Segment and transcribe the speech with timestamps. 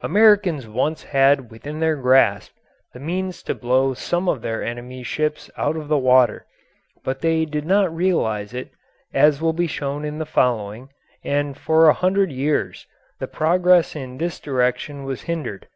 [0.00, 2.52] Americans once had within their grasp
[2.94, 6.46] the means to blow some of their enemies' ships out of the water,
[7.04, 8.70] but they did not realise it,
[9.12, 10.88] as will be shown in the following,
[11.22, 12.86] and for a hundred years
[13.18, 15.68] the progress in this direction was hindered.